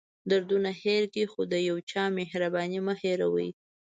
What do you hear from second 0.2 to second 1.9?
دردونه هېر کړئ خو د یو